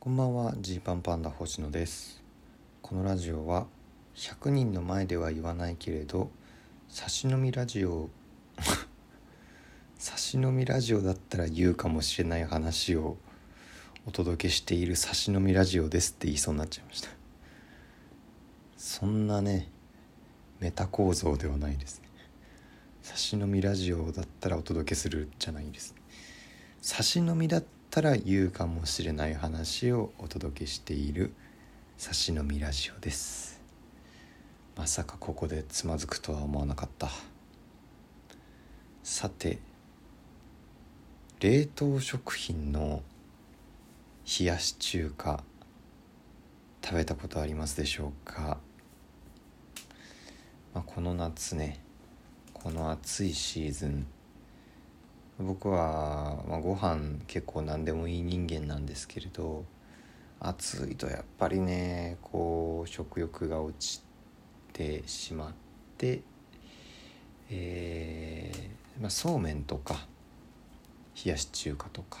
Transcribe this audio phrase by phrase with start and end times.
[0.00, 2.22] こんばんはジーパンパンダ星野です。
[2.82, 3.66] このラジオは
[4.14, 6.30] 100人の前では言わないけれど
[6.88, 8.08] 差し飲みラジオ
[9.98, 13.16] 差し飲みラジオだったら言うかもしれない話を
[14.06, 17.08] お届けしている差し飲みラジオですって言いそうになっちゃいました。
[18.76, 19.68] そんなね
[20.60, 22.08] メタ構造ではないですね。
[23.02, 25.96] 差し飲みラジオだったらお届けするじゃないです。
[26.80, 31.32] 差し飲みだったら言うかもしれない話をお届けしている
[31.96, 33.62] 差し飲みラジオです。
[34.76, 37.08] まさかここでつまずくとは思わなかった。
[39.02, 39.58] さて
[41.40, 43.02] 冷凍食品の
[44.38, 45.42] 冷やし中華
[46.84, 48.58] 食べたことありますでしょうか、
[50.74, 51.80] まあ、この夏ね
[52.52, 54.06] この暑いシーズン
[55.38, 59.64] 僕は、まあ、ご飯結構何でもいい人間なんですけれど
[60.40, 64.02] 暑いとやっぱりねこう食欲が落ち
[64.72, 65.52] てしまっ
[65.96, 66.22] て
[67.50, 70.06] えー、まあ、そうめんとか
[71.24, 72.20] 冷やし中華とか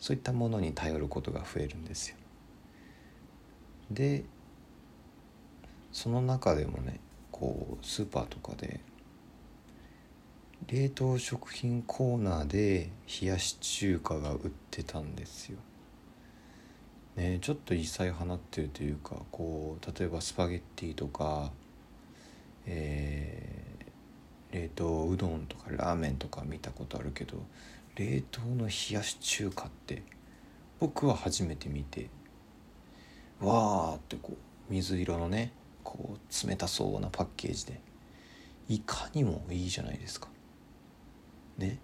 [0.00, 2.16] そういったものに頼ることが増えるんですよ。
[3.90, 4.24] で
[5.92, 7.00] その中でもね
[7.32, 8.80] こうスーパーとかで
[10.66, 15.58] 冷凍食品コーナーで冷やし中華が売ってたんですよ。
[17.16, 21.52] ねちょっと異彩放ってるというかこう例えばスパゲッティとか、
[22.66, 27.38] えー、冷凍うどんとかラーメンとか見たことあるけど
[27.96, 30.02] 冷凍の冷やし中華って
[30.78, 32.10] 僕は初めて見て
[33.40, 34.34] わーってこ
[34.70, 37.80] う水色のねこう冷たそうなパッケージで
[38.68, 40.28] いかにもいいじゃないですか。
[41.58, 41.78] ね。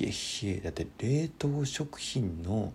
[0.00, 0.60] 冷え冷え。
[0.60, 2.72] だって冷凍食品の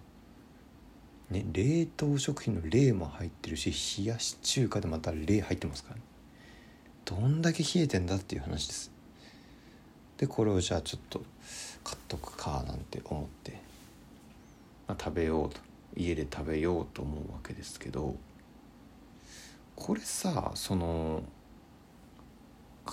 [1.30, 6.02] ね冷凍食品の冷も入ってるし冷やし中華でまた冷入ってますからね。
[7.06, 8.92] どんだけ冷えてんだっていう話です。
[10.18, 11.24] でこれをじゃあちょっと
[11.84, 13.60] 買っとくかなんて思って、
[14.88, 15.60] まあ、食べようと。
[15.98, 18.16] 家で食べようと思うわけですけど。
[19.76, 21.24] これさその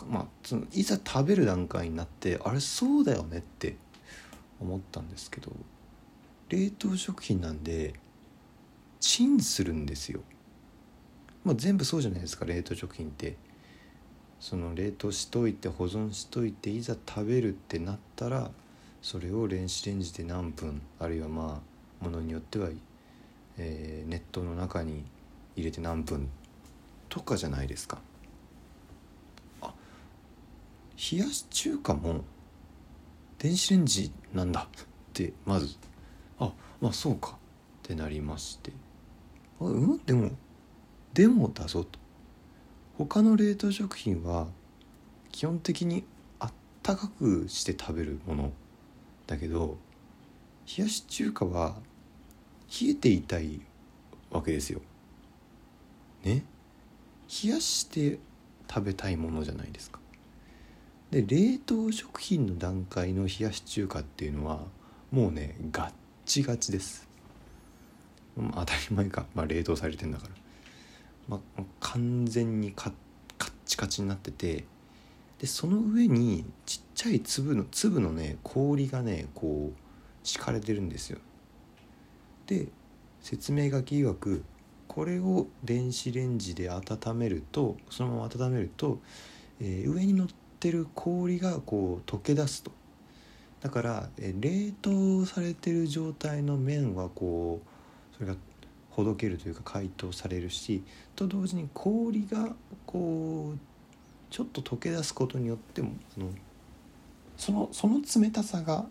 [0.08, 3.76] まあ、いざ食べる段階になってあれそうだよねって
[4.60, 5.50] 思ったんですけど
[6.48, 7.94] 冷凍食品なんで
[9.00, 10.20] チンするんですよ。
[11.44, 13.36] まあ、全部そうじゃないですか冷凍食品って
[14.40, 18.50] その冷凍しといて保存しといていざ食べるってなったら
[19.02, 21.62] それを電子レンジで何分あるいはま
[22.02, 22.68] あものによっては、
[23.56, 25.04] えー、熱湯の中に
[25.56, 26.28] 入れて何分
[27.08, 27.98] とかじゃないですか。
[30.98, 32.24] 冷やし中華も
[33.38, 34.62] 電子レンジなんだ。
[34.68, 35.76] ってまず
[36.38, 37.32] あまあそうか。
[37.32, 37.36] っ
[37.82, 38.72] てなりまして。
[39.60, 39.98] あうん？
[40.04, 40.30] でも
[41.14, 41.98] でもだぞと。
[42.96, 44.48] 他の冷凍食品は
[45.30, 46.04] 基本的に
[46.40, 48.52] あったかくして食べるもの。
[49.26, 49.78] だけど
[50.76, 51.80] 冷やし中華は
[52.80, 53.60] 冷えていたい
[54.30, 54.80] わけですよ。
[56.24, 56.44] ね？
[57.44, 58.18] 冷やして
[58.68, 59.97] 食べたいものじゃないですか。
[61.10, 64.60] で冷凍食品の段階の冷やし中華っていうのは
[65.10, 65.92] もうねガッ
[66.26, 67.08] チガチです。
[68.36, 70.30] 当たり前か、まあ、冷凍されてんだから、
[71.28, 72.92] まあ、完全にカッ
[73.36, 74.64] カッチカチになってて。
[75.38, 79.78] でその上にちっちゃい粒の粒のね氷がねこう
[80.24, 81.20] 敷かれてるんですよ。
[82.46, 82.66] で
[83.20, 84.44] 説明書き曰く
[84.88, 86.82] これを電子レンジで温
[87.14, 88.98] めるとそのまま温めると、
[89.60, 92.72] えー、上に乗ってってる氷がこう溶け出すと
[93.60, 98.34] だから冷凍されてる状態の麺はこうそれが
[98.90, 100.82] ほどけるというか解凍されるし
[101.14, 103.58] と同時に氷がこう
[104.30, 106.30] ちょっと溶け出すことによってもあの
[107.36, 108.84] そのその冷たさが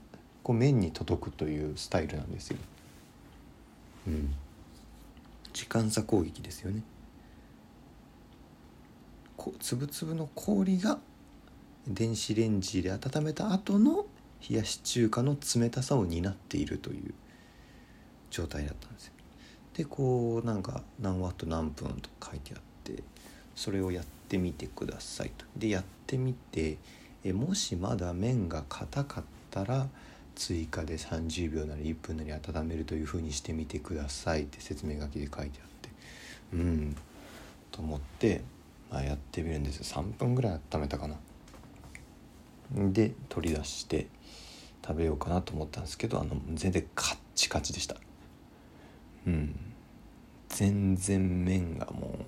[0.43, 2.57] こう麺に届くというスタイルなんですよ。
[4.07, 4.33] うん、
[5.51, 6.81] 時間差攻撃ですよね。
[9.35, 10.99] こう粒々の氷が
[11.87, 14.05] 電子レンジで温めた後の
[14.47, 17.13] 冷やし中華の冷たさを担っているという
[18.29, 19.13] 状態だったんですよ。
[19.75, 23.03] でこうなんか何ワット何分と書いてあって
[23.55, 25.45] それをやってみてくださいと。
[25.55, 26.77] でやってみて
[27.23, 29.87] えもしまだ麺が硬かったら
[30.35, 35.89] 追加で30秒なり1分なり温めるというふうにしてみてくださいって説明書きで書いてあって
[36.53, 36.95] うん
[37.71, 38.41] と思って、
[38.91, 41.15] まあ、やってみるんですよ3分ぐらい温めたかな。
[42.71, 44.07] で取り出して
[44.85, 47.95] 食べようかなと思ったんですけどあの全然カッチカチでした。
[49.25, 49.55] うん。
[50.49, 52.19] 全然麺がも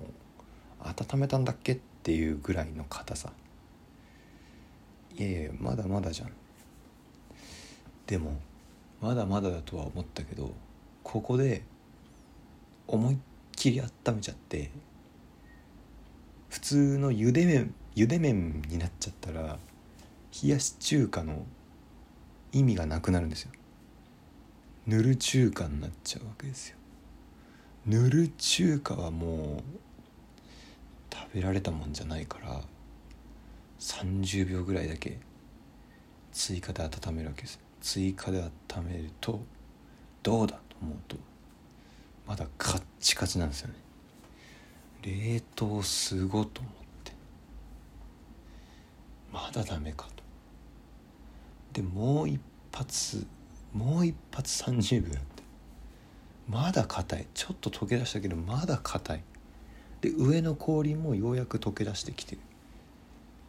[0.84, 3.32] う温めたんだっけっていうぐらいの硬さ。
[5.16, 6.32] いやいやまだまだじゃん。
[8.06, 8.40] でも
[9.00, 10.52] まだまだだとは思ったけど
[11.02, 11.62] ここで
[12.86, 13.18] 思いっ
[13.52, 14.70] きり温めちゃって
[16.48, 19.58] 普通のゆで麺ゆで麺になっちゃったら
[20.42, 21.46] 冷やし中華の
[22.52, 23.52] 意味がなくなるんですよ。
[24.86, 26.76] ぬる中華になっちゃうわけですよ。
[27.86, 32.60] ぬる中華はもう食べられたもんじゃないから
[33.78, 35.18] 30秒ぐらいだけ
[36.32, 37.60] 追加で温めるわけです。
[37.80, 39.40] 追加で温めると
[40.22, 41.16] どうだと思うと
[42.26, 43.74] まだカッチカチなんですよね。
[45.02, 46.72] 冷凍すごと思っ
[47.04, 47.12] て。
[49.32, 50.19] まだダメかと。
[51.72, 52.40] でもう一
[52.72, 53.26] 発
[53.72, 55.42] もう一発30秒やって。
[56.48, 57.26] まだ硬い。
[57.34, 59.22] ちょっと溶け出したけどまだ硬い。
[60.00, 62.40] で上の氷もようやく溶け出してきてる。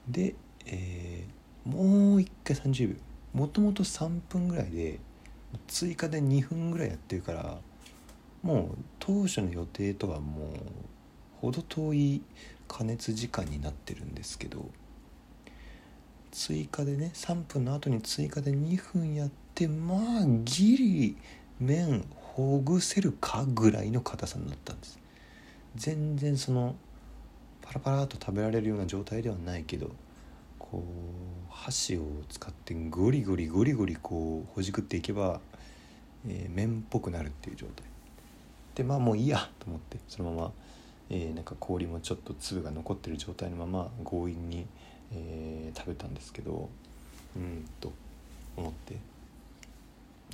[0.08, 0.36] で、
[0.66, 2.96] えー、もう一回30秒。
[3.34, 5.00] もともと3分ぐらいで
[5.68, 7.58] 追加で2分ぐらいやってるから
[8.44, 10.56] もう当初の予定とはもう
[11.40, 12.22] 程遠い
[12.68, 14.70] 加熱時間になってるんですけど
[16.44, 21.18] 追加でね3分の後に追加で2分やってまあギリ
[21.60, 25.00] 麺ほぐせるかぐらいの硬さになったんです。
[25.76, 26.76] 全然その
[27.62, 29.92] パラパラと食べられるような状態ではないけど
[30.58, 35.42] こう箸を使ってゴリゴリゴリゴリこうほじくっていけば、
[36.28, 37.86] えー、麺っぽくなるっていう状態。
[38.74, 40.52] でまあもういいやと思ってそのまま、
[41.12, 44.66] えー、なんか氷もちょっと粒が残ってる状態のまま強引に、
[45.14, 46.70] えー、食べたんですけど
[47.36, 47.92] うんと
[48.56, 48.98] 思って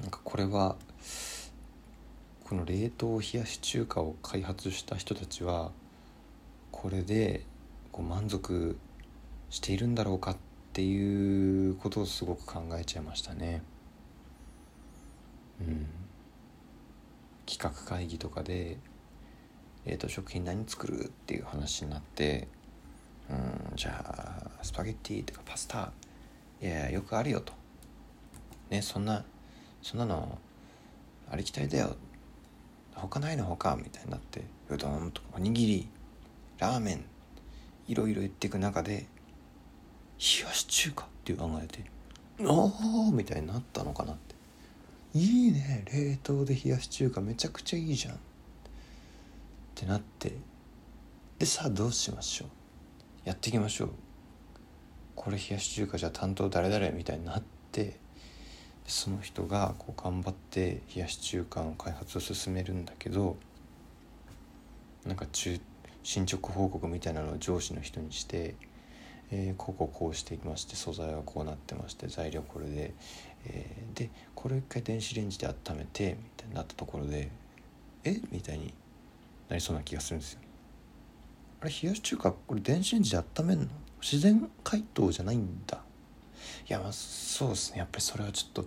[0.02, 0.76] なんかこれは
[2.44, 5.72] この冷凍冷やし中華を開発した人たちは
[6.72, 7.44] これで
[7.92, 8.78] こう満足
[9.50, 10.38] しているんだろうかっ
[10.74, 13.64] ていうことをすごく考えちゃいましたね。
[15.60, 15.88] うん、
[17.48, 18.78] 企画会議とかで
[19.86, 22.48] 冷凍食品何作るっていう話になって
[23.30, 25.92] うんじゃあスパゲッティとかパスタ。
[26.62, 27.54] いやよくあるよと。
[28.70, 29.24] ねそんな
[29.82, 30.38] そんなの
[31.32, 31.96] ありきたりだよ。
[32.94, 35.90] 他ないの他みたいになってうどんとかおにぎり
[36.58, 37.06] ラーメン
[37.88, 39.06] いろいろ言っていく中で
[40.18, 41.86] 冷やし中華っていう案が出て
[42.42, 44.36] おおみたいになったのかなって。
[45.14, 48.16] いいね冷凍で冷やし中華めちゃくちゃいいじゃん。
[48.16, 48.18] っ
[49.76, 50.34] てなって。
[51.40, 52.50] でさあどうしましょう。
[53.24, 53.90] やっていきましょう。
[55.28, 57.44] これ冷やし中華じゃ担当誰々みたいになっ
[57.74, 57.98] て
[58.86, 63.36] その人がこう頑張って冷やし中華の開発を進めるんだけど
[65.06, 65.60] なんか中
[66.02, 68.56] 進捗報告みたいなのを上司の人にして、
[69.30, 72.94] えー、こここうしていきまして素材はこうなってまして材料これで、
[73.48, 77.30] えー、でこれ一回電子レンジで温めてみたいになったところで
[78.06, 78.22] え？
[78.32, 78.74] みたいに
[79.50, 80.40] なりそうな気がするんですよ。
[81.60, 83.68] あれ冷やし中華これ電子レンジで温めんの？
[84.02, 85.82] 自然解凍じゃないんだ。
[86.70, 87.80] いやまあそうですね。
[87.80, 88.66] やっぱりそれはちょっと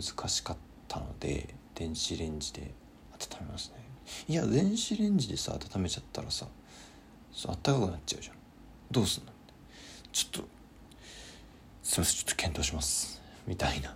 [0.00, 0.56] 難しかっ
[0.88, 2.72] たので電子レンジで
[3.12, 3.82] 温めますね。
[4.28, 6.46] いや電子レンジでさ温めちゃったらさ
[7.46, 8.36] あったかくなっちゃうじゃん。
[8.90, 9.32] どうすんの？
[10.12, 10.48] ちょっと
[11.82, 13.20] すいませんちょっと検討します。
[13.46, 13.94] みたいな。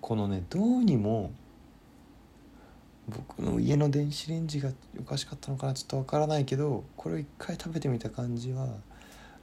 [0.00, 1.30] このねどうにも
[3.08, 8.68] 僕の家の電子レンジがおかしかったのかなちょっとわからないけどこれを一回食べてみた感じは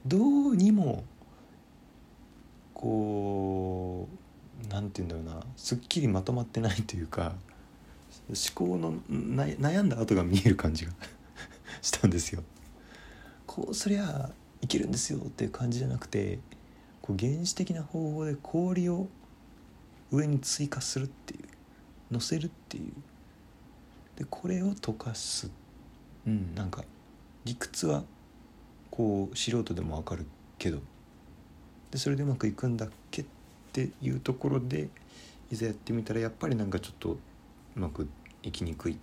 [0.08, 1.04] どうにも
[2.72, 4.08] こ
[4.64, 7.34] う何て言うんだろうなすっきりまとまってないというか
[8.28, 10.92] 思考の悩んだ跡が見える感じが
[11.82, 12.42] したんですよ。
[13.46, 16.38] こうそりゃいけるんですよっていう感じじゃなくて
[17.02, 19.08] こう原始的な方法で氷を
[20.10, 21.40] 上に追加するっていう
[22.10, 22.92] 乗せるっていう
[24.16, 25.50] でこれを溶かす
[26.26, 26.84] うんなんか
[27.44, 28.04] 理屈は
[28.98, 30.26] こう素人でもわかる
[30.58, 30.80] けど。
[31.92, 33.24] でそれでうまくいくんだっけっ
[33.72, 34.88] ていうところで
[35.52, 37.18] いざやってみたらやっぱりなんかちょっとう
[37.76, 38.08] まく
[38.42, 38.98] いきにくい。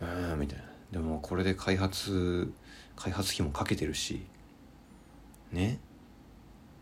[0.00, 0.64] うんみたいな。
[0.90, 2.50] でもこれで開発
[2.96, 4.22] 開発費もかけてるし。
[5.52, 5.78] ね。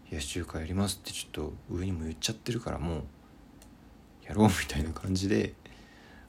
[0.08, 3.02] 冷やし中華やりますってちょっと上にも言っちゃってるからもう
[4.28, 5.54] やろうみたいな感じで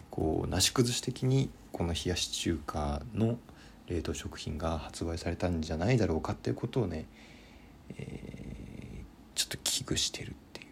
[0.10, 3.38] こうなし崩し的にこの冷やし中華の
[3.88, 7.06] 冷凍食品が発売されたんじゃないだろうかっていうことをね
[7.96, 10.68] えー、ちょっと危惧してるっていう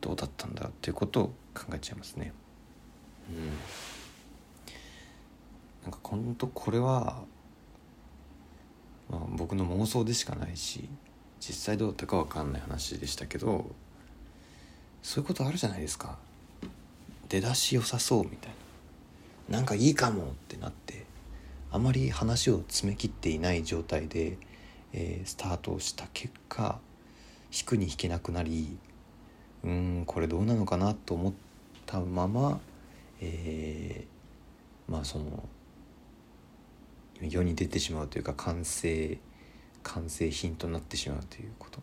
[0.00, 2.32] どうだったんだっていうことを考えちゃいますね。
[3.30, 3.46] うん。
[5.84, 7.22] なんか本当これは、
[9.08, 10.88] まあ、僕の妄想でしかないし
[11.40, 13.70] 実際どうだったか分かんない話でしたけど
[15.02, 16.18] そういうことあるじゃないですか。
[17.28, 18.52] 出だし良さそうみたい
[19.48, 19.58] な。
[19.58, 21.06] なんかいいかもってなって
[21.72, 24.38] あまり話を詰め切っていない状態で、
[24.92, 26.80] えー、スタートした結果
[27.56, 28.76] 引くに引けなくなり
[29.62, 31.32] うんこれどうなのかなと思っ
[31.86, 32.60] たまま、
[33.20, 35.48] えー、まあその
[37.20, 39.18] 世に出てしまうというか完成
[39.82, 41.80] 完成品となってしまうということ。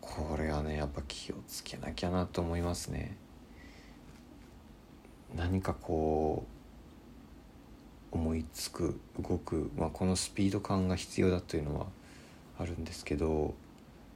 [0.00, 3.16] これはねやっぱ気をつけなきゃなと思いますね。
[5.34, 6.53] 何かこう
[8.14, 11.86] 思いつく動く、まあ、このスピード感が必要だというのは
[12.58, 13.54] あるんですけど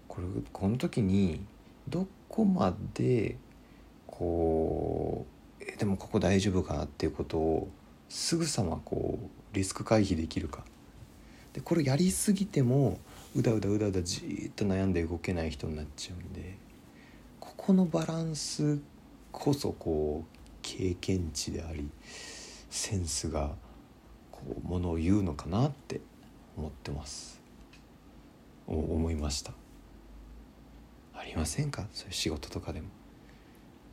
[0.06, 1.40] これこの時に
[1.88, 3.36] どこまで
[4.06, 5.26] こ
[5.60, 7.68] うえでもここ大丈夫かなっていうことを
[8.08, 10.64] すぐさまこうリスク回避できるか。
[11.52, 12.98] でこれやりすぎても
[13.34, 16.56] うだうだうだうだじーっと悩んで動けない人になっちゃうんで
[17.40, 18.78] ここのバランス
[19.32, 21.88] こそこう経験値であり
[22.70, 23.52] センスが
[24.46, 26.00] こうものを言うのかなって
[26.56, 27.40] 思ってます。
[28.66, 29.52] 思いました。
[31.14, 31.86] ありませんか？
[31.92, 32.88] そういう仕事とかでも。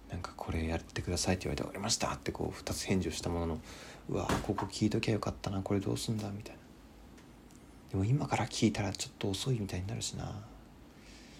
[0.09, 3.59] なんかこれやってくださいって言われて「分かりました」ってこう2つ返事をしたものの
[4.07, 6.61] うわここ聞いときゃよかったなこれどうすんだみたいな。
[7.91, 10.43] でも今から聞いたらちょっと遅いみたいになるしな。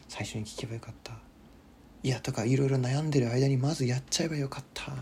[0.08, 1.14] 最初に聞けばよかった。
[2.04, 4.94] いやとかいろいろ悩んでる間にまずやっちゃえばよかった。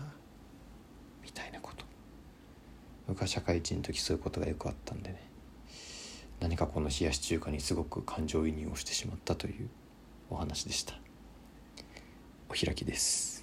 [3.06, 5.22] 僕は社会人の時そういうことがよくあったんでね。
[6.40, 9.68] 何かこの冷やし中華にすごく感情移入をしてしまったという
[10.30, 10.94] お話でした。
[12.48, 13.33] お開きです。